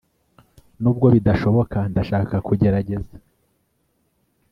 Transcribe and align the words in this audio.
nubwo 0.81 1.05
bidashoboka, 1.15 1.77
ndashaka 1.91 2.35
kugerageza 2.47 3.15